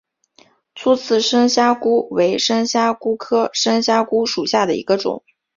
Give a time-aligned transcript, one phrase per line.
[0.73, 5.23] 粗刺深虾蛄为深虾蛄科深虾蛄属下的一个种。